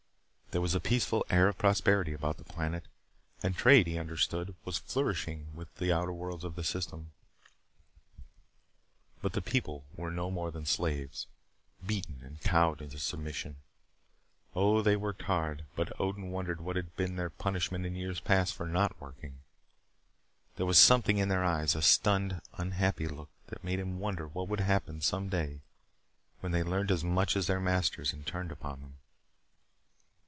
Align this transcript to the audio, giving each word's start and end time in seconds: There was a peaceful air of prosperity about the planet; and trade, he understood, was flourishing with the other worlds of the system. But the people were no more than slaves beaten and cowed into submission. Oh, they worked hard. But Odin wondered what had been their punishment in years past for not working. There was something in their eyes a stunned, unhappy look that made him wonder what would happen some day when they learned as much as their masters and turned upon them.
There 0.51 0.59
was 0.59 0.75
a 0.75 0.81
peaceful 0.81 1.25
air 1.29 1.47
of 1.47 1.57
prosperity 1.57 2.11
about 2.11 2.35
the 2.35 2.43
planet; 2.43 2.83
and 3.41 3.55
trade, 3.55 3.87
he 3.87 3.97
understood, 3.97 4.53
was 4.65 4.79
flourishing 4.79 5.55
with 5.55 5.73
the 5.75 5.93
other 5.93 6.11
worlds 6.11 6.43
of 6.43 6.55
the 6.57 6.63
system. 6.65 7.11
But 9.21 9.31
the 9.31 9.41
people 9.41 9.85
were 9.95 10.11
no 10.11 10.29
more 10.29 10.51
than 10.51 10.65
slaves 10.65 11.27
beaten 11.87 12.19
and 12.21 12.41
cowed 12.41 12.81
into 12.81 12.99
submission. 12.99 13.61
Oh, 14.53 14.81
they 14.81 14.97
worked 14.97 15.21
hard. 15.21 15.67
But 15.73 15.97
Odin 16.01 16.31
wondered 16.31 16.59
what 16.59 16.75
had 16.75 16.97
been 16.97 17.15
their 17.15 17.29
punishment 17.29 17.85
in 17.85 17.95
years 17.95 18.19
past 18.19 18.53
for 18.53 18.67
not 18.67 18.99
working. 18.99 19.37
There 20.57 20.65
was 20.65 20.77
something 20.77 21.17
in 21.17 21.29
their 21.29 21.45
eyes 21.45 21.75
a 21.75 21.81
stunned, 21.81 22.41
unhappy 22.57 23.07
look 23.07 23.29
that 23.47 23.63
made 23.63 23.79
him 23.79 23.99
wonder 23.99 24.27
what 24.27 24.49
would 24.49 24.59
happen 24.59 24.99
some 24.99 25.29
day 25.29 25.61
when 26.41 26.51
they 26.51 26.61
learned 26.63 26.91
as 26.91 27.05
much 27.05 27.37
as 27.37 27.47
their 27.47 27.61
masters 27.61 28.11
and 28.11 28.27
turned 28.27 28.51
upon 28.51 28.81
them. 28.81 28.95